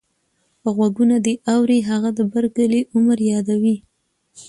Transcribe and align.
غوږونه 0.75 1.17
دې 1.25 1.33
اوري 1.53 1.79
هغه 1.89 2.09
د 2.17 2.19
بر 2.31 2.45
کلي 2.55 2.81
عمر 2.95 3.17
يادوې. 3.31 3.75